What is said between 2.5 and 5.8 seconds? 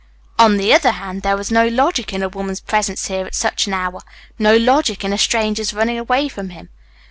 presence here at such an hour, no logic in a stranger's